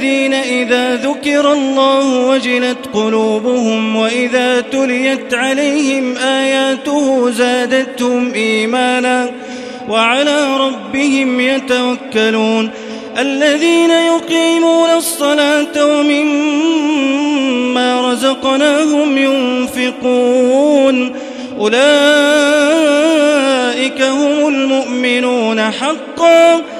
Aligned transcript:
الذين 0.00 0.34
إذا 0.34 0.96
ذكر 0.96 1.52
الله 1.52 2.26
وجلت 2.26 2.78
قلوبهم 2.94 3.96
وإذا 3.96 4.60
تليت 4.60 5.34
عليهم 5.34 6.16
آياته 6.16 7.30
زادتهم 7.30 8.34
إيمانا 8.34 9.30
وعلى 9.88 10.56
ربهم 10.56 11.40
يتوكلون 11.40 12.70
الذين 13.18 13.90
يقيمون 13.90 14.90
الصلاة 14.90 15.86
ومما 15.98 16.80
رزقناهم 18.12 19.18
ينفقون 19.18 21.12
أولئك 21.58 21.80
هم 24.02 24.48
المؤمنون 24.48 25.60
حقا 25.60 26.79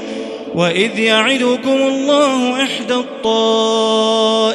وإذ 0.55 0.99
يعدكم 0.99 1.69
الله 1.69 2.63
إحدى 2.63 2.93
الطائفتين 2.93 4.49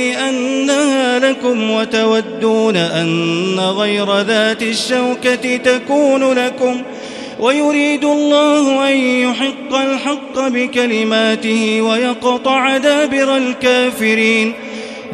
أنها 0.00 1.18
لكم 1.18 1.70
وتودون 1.70 2.76
أن 2.76 3.60
غير 3.60 4.20
ذات 4.20 4.62
الشوكة 4.62 5.56
تكون 5.56 6.32
لكم 6.32 6.82
ويريد 7.40 8.04
الله 8.04 8.88
أن 8.88 8.96
يحق 8.96 9.74
الحق 9.74 10.48
بكلماته 10.48 11.82
ويقطع 11.82 12.76
دابر 12.76 13.36
الكافرين 13.36 14.52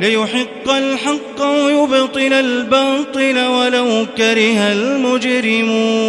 ليحق 0.01 0.71
الحق 0.71 1.43
ويبطل 1.43 2.33
الباطل 2.33 3.47
ولو 3.47 4.07
كره 4.17 4.73
المجرمون 4.73 6.09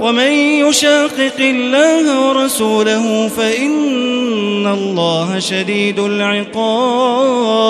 ومن 0.00 0.30
يشاقق 0.30 1.38
الله 1.40 2.28
ورسوله 2.28 3.28
فإن 3.28 4.66
الله 4.66 5.38
شديد 5.38 5.98
العقاب. 5.98 7.68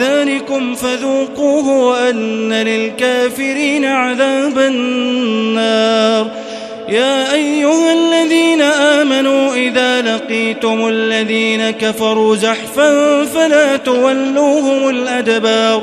ذلكم 0.00 0.74
فذوقوه 0.74 1.68
وأن 1.68 2.52
للكافرين 2.52 3.84
عذاب 3.84 4.58
النار. 4.58 6.30
يا 6.88 7.34
أيها 7.34 7.92
الذين 7.92 8.62
آمنوا 8.62 9.54
إذا 9.54 10.02
لقيتم 10.02 10.88
الذين 10.88 11.70
كفروا 11.70 12.36
زحفا 12.36 13.24
فلا 13.24 13.76
تولوهم 13.76 14.88
الأدبار. 14.88 15.82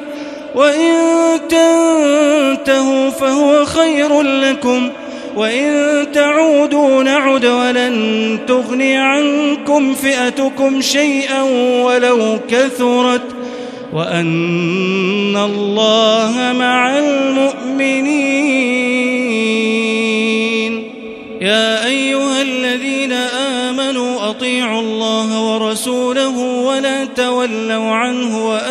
وإن 0.55 0.93
تنتهوا 1.49 3.09
فهو 3.09 3.65
خير 3.65 4.21
لكم 4.21 4.89
وإن 5.35 6.07
تعودوا 6.13 7.03
نعد 7.03 7.45
ولن 7.45 8.39
تغني 8.47 8.97
عنكم 8.97 9.93
فئتكم 9.93 10.81
شيئا 10.81 11.41
ولو 11.83 12.39
كثرت 12.49 13.21
وأن 13.93 15.37
الله 15.37 16.53
مع 16.59 16.97
المؤمنين. 16.97 18.31
يا 21.41 21.85
أيها 21.85 22.41
الذين 22.41 23.11
آمنوا 23.11 24.29
أطيعوا 24.29 24.81
الله 24.81 25.53
ورسوله 25.53 26.37
ولا 26.39 27.05
تولوا 27.05 27.91
عنه 27.91 28.49
وأنتم 28.49 28.70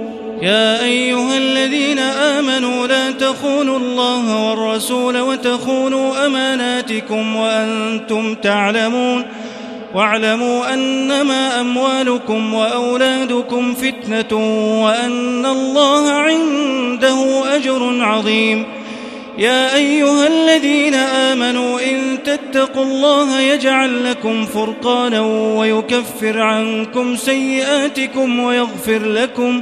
يا 0.41 0.83
أيها 0.83 1.37
الذين 1.37 1.99
آمنوا 1.99 2.87
لا 2.87 3.11
تخونوا 3.11 3.77
الله 3.77 4.49
والرسول 4.49 5.17
وتخونوا 5.17 6.25
أماناتكم 6.25 7.35
وأنتم 7.35 8.35
تعلمون 8.35 9.25
واعلموا 9.93 10.73
أنما 10.73 11.61
أموالكم 11.61 12.53
وأولادكم 12.53 13.73
فتنة 13.73 14.37
وأن 14.83 15.45
الله 15.45 16.11
عنده 16.11 17.43
أجر 17.55 18.03
عظيم. 18.03 18.65
يا 19.37 19.75
أيها 19.75 20.27
الذين 20.27 20.93
آمنوا 20.95 21.79
إن 21.79 22.17
تتقوا 22.23 22.83
الله 22.83 23.39
يجعل 23.39 24.05
لكم 24.09 24.45
فرقانا 24.45 25.21
ويكفر 25.55 26.41
عنكم 26.41 27.15
سيئاتكم 27.15 28.39
ويغفر 28.39 29.05
لكم 29.05 29.61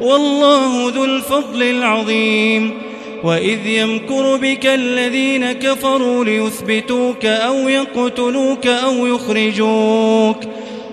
والله 0.00 0.92
ذو 0.94 1.04
الفضل 1.04 1.62
العظيم. 1.62 2.70
وإذ 3.24 3.66
يمكر 3.66 4.36
بك 4.36 4.66
الذين 4.66 5.52
كفروا 5.52 6.24
ليثبتوك 6.24 7.24
أو 7.24 7.68
يقتلوك 7.68 8.66
أو 8.66 9.06
يخرجوك. 9.06 10.36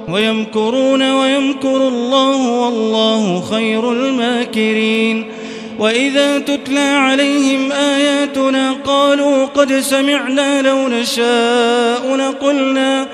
ويمكرون 0.10 1.12
ويمكر 1.12 1.88
الله 1.88 2.52
والله 2.52 3.42
خير 3.42 3.92
الماكرين. 3.92 5.26
وإذا 5.80 6.40
تتلى 6.40 6.80
عليهم 6.80 7.72
آياتنا 7.72 8.76
قالوا 8.86 9.46
قد 9.46 9.80
سمعنا 9.80 10.62
لو 10.62 10.88
نشاء 10.88 12.16
لقلنا 12.16 13.08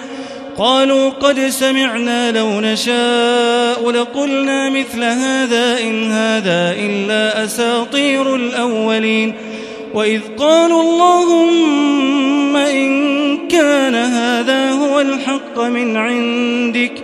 قالوا 0.62 1.10
قد 1.10 1.40
سمعنا 1.40 2.32
لو 2.32 2.62
نشاء 2.62 3.92
لقلنا 3.92 4.70
مثل 4.70 5.04
هذا 5.04 5.80
إن 5.80 6.12
هذا 6.12 6.76
إلا 6.80 7.44
أساطير 7.44 8.36
الأولين 8.36 9.34
وإذ 9.94 10.22
قالوا 10.38 10.82
اللهم 10.82 12.56
إن 12.56 13.48
كان 13.48 13.96
هذا 13.96 14.72
هو 14.72 15.00
الحق 15.00 15.60
من 15.60 15.98
عندك 15.98 17.04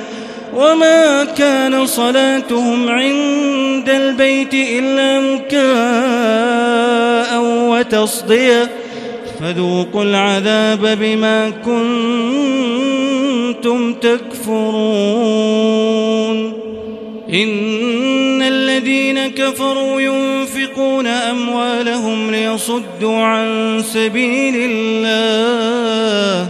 وما 0.55 1.23
كان 1.23 1.85
صلاتهم 1.85 2.89
عند 2.89 3.89
البيت 3.89 4.53
إلا 4.53 5.19
مكاء 5.19 5.51
وتصدية. 7.43 8.69
فذوقوا 9.39 10.03
العذاب 10.03 10.97
بما 11.01 11.49
كنتم 11.49 11.81
تكفرون. 13.93 15.01
إن 17.33 18.41
الذين 18.41 19.27
كفروا 19.27 20.01
ينفقون 20.01 21.07
أموالهم 21.07 22.31
ليصدوا 22.31 23.17
عن 23.17 23.81
سبيل 23.93 24.55
الله. 24.71 26.49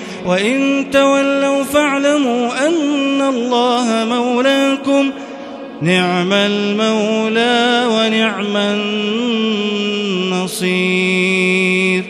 وإن 0.25 0.85
تولوا 0.91 1.63
فاعلموا 1.63 2.67
أن 2.67 3.21
الله 3.21 4.05
مولاكم 4.05 5.11
نعم 5.81 6.33
المولى 6.33 7.85
ونعم 7.87 8.57
النصير. 10.27 12.03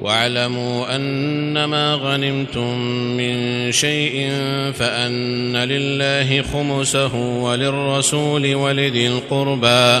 واعلموا 0.00 0.96
انما 0.96 1.94
غنمتم 1.94 2.78
من 3.16 3.72
شيء 3.72 4.30
فأن 4.78 5.56
لله 5.56 6.42
خمسه 6.42 7.14
وللرسول 7.16 8.54
ولذي 8.54 9.06
القربى. 9.06 10.00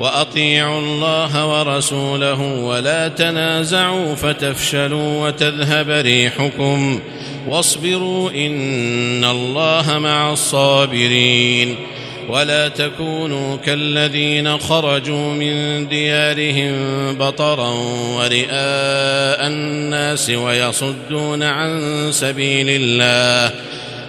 وأطيعوا 0.00 0.80
الله 0.80 1.58
ورسوله 1.58 2.40
ولا 2.42 3.08
تنازعوا 3.08 4.14
فتفشلوا 4.14 5.26
وتذهب 5.26 5.90
ريحكم 5.90 7.00
واصبروا 7.48 8.30
إن 8.30 9.24
الله 9.24 9.98
مع 9.98 10.32
الصابرين 10.32 11.76
ولا 12.28 12.68
تكونوا 12.68 13.56
كالذين 13.56 14.58
خرجوا 14.58 15.32
من 15.32 15.88
ديارهم 15.88 16.74
بطرا 17.18 17.70
ورئاء 18.16 19.46
الناس 19.46 20.30
ويصدون 20.30 21.42
عن 21.42 22.08
سبيل 22.12 22.66
الله 22.68 23.54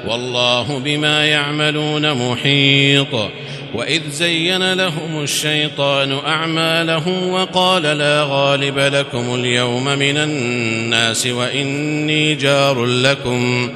والله 0.08 0.80
بما 0.80 1.25
يعملون 1.25 2.13
محيط 2.13 3.32
وإذ 3.74 4.10
زين 4.10 4.74
لهم 4.74 5.24
الشيطان 5.24 6.12
أعمالهم 6.12 7.30
وقال 7.30 7.84
لا 7.84 8.25
غالب 8.30 8.80
لكم 8.80 9.36
اليوم 9.36 9.86
من 9.86 10.18
الناس 10.18 11.27
وإني 11.27 12.36
جار 12.36 12.86
لكم. 12.86 13.72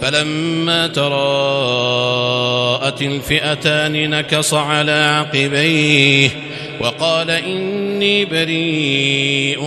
فلما 0.00 0.86
تراءت 0.86 1.12
الفئتان 3.02 4.10
نكص 4.10 4.54
على 4.54 4.92
عقبيه 4.92 6.30
وقال 6.80 7.30
إني 7.30 8.24
بريء 8.24 9.64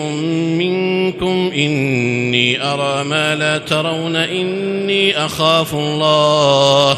منكم 0.60 1.52
إني 1.56 2.64
أرى 2.64 3.04
ما 3.04 3.36
لا 3.36 3.58
ترون 3.58 4.16
إني 4.16 5.26
أخاف 5.26 5.74
الله. 5.74 6.98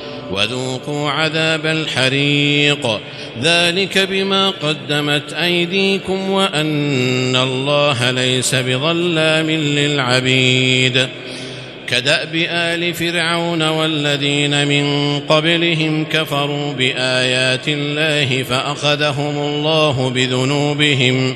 وذوقوا 0.31 1.09
عذاب 1.09 1.65
الحريق. 1.65 2.99
ذلك 3.43 3.97
بما 3.97 4.49
قدمت 4.49 5.33
أيديكم 5.33 6.29
وأن 6.29 7.35
الله 7.35 8.11
ليس 8.11 8.55
بظلام 8.55 9.49
للعبيد. 9.49 11.07
كدأب 11.87 12.35
آل 12.49 12.93
فرعون 12.93 13.61
والذين 13.69 14.67
من 14.67 15.19
قبلهم 15.19 16.05
كفروا 16.05 16.73
بآيات 16.73 17.67
الله 17.67 18.43
فأخذهم 18.43 19.37
الله 19.37 20.09
بذنوبهم 20.09 21.35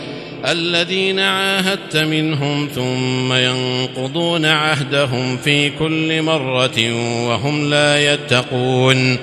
الذين 0.45 1.19
عاهدت 1.19 1.97
منهم 1.97 2.69
ثم 2.75 3.33
ينقضون 3.33 4.45
عهدهم 4.45 5.37
في 5.37 5.69
كل 5.69 6.21
مرة 6.21 6.93
وهم 7.27 7.69
لا 7.69 8.13
يتقون 8.13 9.17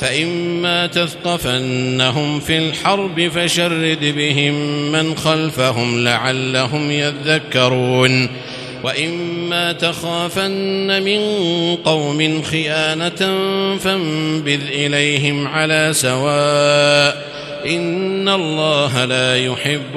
فإما 0.00 0.86
تثقفنهم 0.86 2.40
في 2.40 2.58
الحرب 2.58 3.28
فشرد 3.28 4.14
بهم 4.16 4.54
من 4.92 5.16
خلفهم 5.16 6.04
لعلهم 6.04 6.90
يذكرون 6.90 8.28
وإما 8.84 9.72
تخافن 9.72 11.02
من 11.02 11.20
قوم 11.76 12.42
خيانة 12.42 13.38
فانبذ 13.78 14.60
إليهم 14.72 15.46
على 15.46 15.88
سواء 15.92 17.30
إن 17.66 18.28
الله 18.28 19.04
لا 19.04 19.36
يحب 19.36 19.96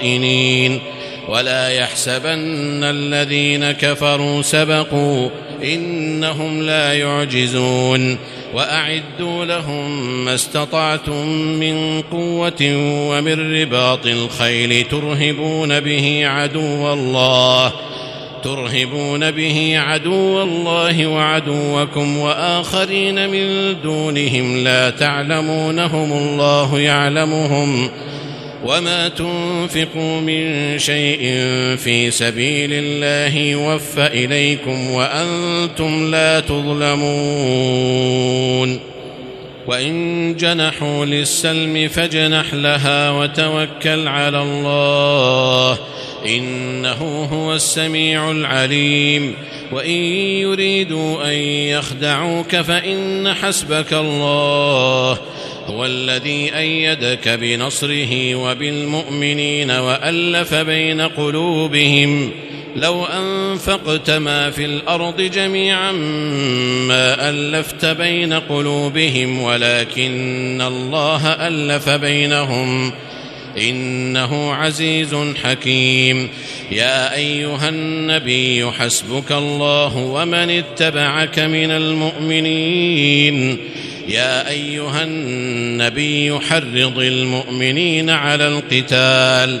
الخائنين 0.00 0.80
ولا 1.28 1.68
يحسبن 1.68 2.84
الذين 2.84 3.72
كفروا 3.72 4.42
سبقوا 4.42 5.30
إنهم 5.62 6.62
لا 6.62 6.92
يعجزون 6.92 8.18
وأعدوا 8.54 9.44
لهم 9.44 10.14
ما 10.24 10.34
استطعتم 10.34 11.26
من 11.36 12.02
قوة 12.02 12.72
ومن 13.08 13.60
رباط 13.60 14.06
الخيل 14.06 14.84
ترهبون 14.84 15.80
به 15.80 16.26
عدو 16.26 16.92
الله 16.92 17.72
ترهبون 18.44 19.30
به 19.30 19.74
عدو 19.76 20.42
الله 20.42 21.06
وعدوكم 21.06 22.18
وآخرين 22.18 23.30
من 23.30 23.76
دونهم 23.82 24.64
لا 24.64 24.90
تعلمونهم 24.90 26.12
الله 26.12 26.80
يعلمهم 26.80 27.90
وما 28.64 29.08
تنفقوا 29.08 30.20
من 30.20 30.78
شيء 30.78 31.20
في 31.76 32.10
سبيل 32.10 32.70
الله 32.72 33.38
يوفى 33.38 34.06
إليكم 34.06 34.90
وأنتم 34.90 36.10
لا 36.10 36.40
تظلمون 36.40 37.04
وإن 39.66 40.36
جنحوا 40.36 41.04
للسلم 41.04 41.88
فاجنح 41.88 42.54
لها 42.54 43.10
وتوكل 43.10 44.08
على 44.08 44.42
الله 44.42 45.78
إنه 46.26 47.28
هو 47.32 47.54
السميع 47.54 48.30
العليم. 48.30 49.34
وإن 49.72 49.90
يريدوا 50.40 51.24
أن 51.24 51.38
يخدعوك 51.38 52.56
فإن 52.56 53.34
حسبك 53.34 53.92
الله. 53.92 55.18
هو 55.66 55.84
الذي 55.84 56.56
أيدك 56.56 57.28
بنصره 57.28 58.34
وبالمؤمنين 58.34 59.70
وألف 59.70 60.54
بين 60.54 61.00
قلوبهم. 61.00 62.30
لو 62.76 63.04
أنفقت 63.04 64.10
ما 64.10 64.50
في 64.50 64.64
الأرض 64.64 65.20
جميعا 65.20 65.92
ما 66.88 67.28
ألفت 67.28 67.84
بين 67.84 68.32
قلوبهم 68.32 69.40
ولكن 69.40 70.62
الله 70.66 71.28
ألف 71.28 71.88
بينهم. 71.88 72.92
إنه 73.58 74.54
عزيز 74.54 75.16
حكيم. 75.42 76.28
يا 76.72 77.14
أيها 77.14 77.68
النبي 77.68 78.70
حسبك 78.70 79.32
الله 79.32 79.96
ومن 79.96 80.50
اتبعك 80.50 81.38
من 81.38 81.70
المؤمنين. 81.70 83.58
يا 84.08 84.48
أيها 84.48 85.02
النبي 85.02 86.40
حرض 86.40 86.98
المؤمنين 86.98 88.10
على 88.10 88.48
القتال. 88.48 89.60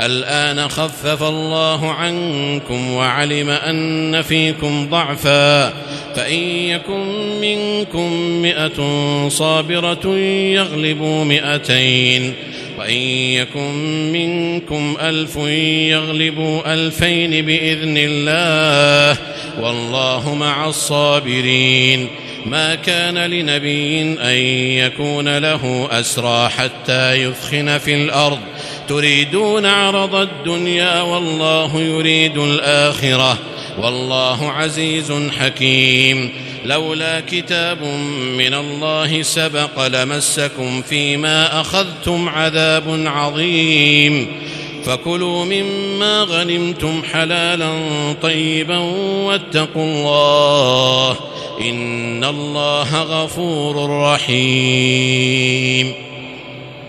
الآن 0.00 0.68
خفف 0.68 1.22
الله 1.22 1.92
عنكم 1.92 2.90
وعلم 2.90 3.50
أن 3.50 4.22
فيكم 4.22 4.88
ضعفا 4.90 5.72
فإن 6.16 6.38
يكن 6.68 7.40
منكم 7.40 8.12
مئة 8.42 8.78
صابرة 9.28 10.16
يغلبوا 10.54 11.24
مئتين 11.24 12.34
وإن 12.78 12.96
يكن 13.32 13.72
منكم 14.12 14.96
ألف 15.00 15.36
يغلبوا 15.90 16.74
ألفين 16.74 17.46
بإذن 17.46 17.94
الله 17.98 19.18
والله 19.60 20.34
مع 20.34 20.68
الصابرين 20.68 22.08
ما 22.46 22.74
كان 22.74 23.18
لنبي 23.18 24.00
أن 24.02 24.38
يكون 24.86 25.38
له 25.38 25.88
أسرى 25.90 26.48
حتى 26.48 27.12
يثخن 27.14 27.78
في 27.78 27.94
الأرض 27.94 28.38
تريدون 28.88 29.66
عرض 29.66 30.14
الدنيا 30.14 31.02
والله 31.02 31.80
يريد 31.80 32.38
الآخرة 32.38 33.38
والله 33.82 34.50
عزيز 34.50 35.12
حكيم 35.38 36.30
لولا 36.64 37.20
كتاب 37.20 37.82
من 38.38 38.54
الله 38.54 39.22
سبق 39.22 39.86
لمسكم 39.86 40.82
فيما 40.82 41.60
أخذتم 41.60 42.28
عذاب 42.28 43.02
عظيم 43.06 44.26
فكلوا 44.84 45.44
مما 45.44 46.22
غنمتم 46.22 47.02
حلالا 47.12 47.72
طيبا 48.22 48.78
واتقوا 49.24 49.84
الله 49.84 51.16
إن 51.60 52.24
الله 52.24 53.02
غفور 53.02 54.00
رحيم 54.02 55.94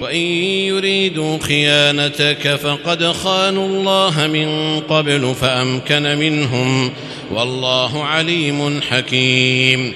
وإن 0.00 0.20
يريدوا 0.66 1.38
خيانتك 1.38 2.56
فقد 2.56 3.04
خانوا 3.04 3.68
الله 3.68 4.26
من 4.26 4.80
قبل 4.80 5.34
فأمكن 5.40 6.18
منهم 6.18 6.92
والله 7.30 8.04
عليم 8.04 8.80
حكيم. 8.80 9.94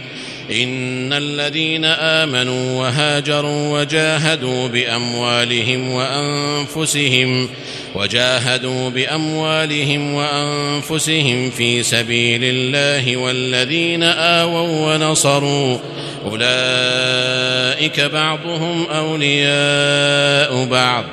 إن 0.50 1.12
الذين 1.12 1.84
آمنوا 1.84 2.80
وهاجروا 2.80 3.80
وجاهدوا 3.80 4.68
بأموالهم 4.68 5.90
وأنفسهم 5.90 7.48
وجاهدوا 7.94 8.90
بأموالهم 8.90 10.14
وأنفسهم 10.14 11.50
في 11.50 11.82
سبيل 11.82 12.40
الله 12.44 13.16
والذين 13.16 14.02
آووا 14.02 14.94
ونصروا. 14.94 15.78
أولئك 16.24 18.00
بعضهم 18.00 18.86
أولياء 18.90 20.64
بعض. 20.64 21.04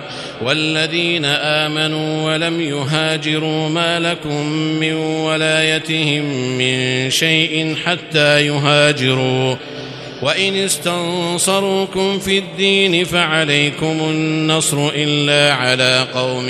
والذين 0.42 1.26
آمنوا 1.26 2.34
ولم 2.34 2.62
يهاجروا 2.62 3.70
ما 3.70 4.00
لكم 4.00 4.48
من 4.52 4.94
ولايتهم 4.94 6.24
من 6.58 7.10
شيء 7.10 7.76
حتى 7.86 8.48
يهاجروا. 8.48 9.56
وإن 10.22 10.56
استنصروكم 10.56 12.20
في 12.20 12.38
الدين 12.38 13.06
فعليكم 13.06 13.98
النصر 14.00 14.90
إلا 14.96 15.54
على 15.54 16.08
قوم 16.14 16.46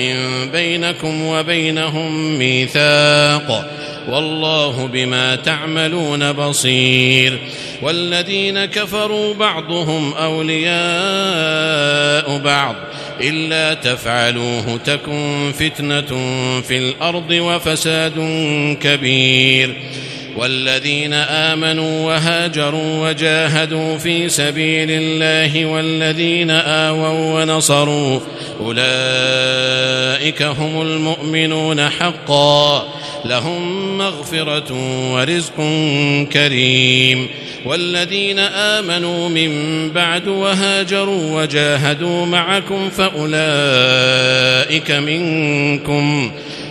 بينكم 0.52 1.26
وبينهم 1.26 2.38
ميثاق 2.38 3.70
والله 4.10 4.88
بما 4.94 5.36
تعملون 5.36 6.32
بصير 6.34 7.40
والذين 7.82 8.66
كفروا 8.66 9.34
بعضهم 9.34 10.14
أولياء 10.14 10.70
بعض 12.38 12.76
إلا 13.22 13.74
تفعلوه 13.74 14.80
تكن 14.86 15.52
فتنة 15.60 16.08
في 16.62 16.78
الأرض 16.78 17.32
وفساد 17.32 18.14
كبير 18.82 19.76
والذين 20.40 21.14
آمنوا 21.14 22.06
وهاجروا 22.06 23.10
وجاهدوا 23.10 23.98
في 23.98 24.30
سبيل 24.30 24.88
الله 24.92 25.66
والذين 25.66 26.52
آووا 26.52 27.42
ونصروا 27.42 28.20
أولئك 28.60 30.42
هم 30.42 30.82
المؤمنون 30.82 31.90
حقا 31.90 32.88
لهم 33.26 33.98
مغفرة 33.98 34.74
ورزق 35.14 35.56
كريم 36.34 37.28
والذين 37.66 38.40
آمنوا 38.40 39.30
من 39.30 39.52
بعد 39.92 40.28
وهاجروا 40.28 41.42
وجاهدوا 41.42 42.26
معكم 42.26 42.90
فأولئك 42.90 43.32
منكم 44.92 46.32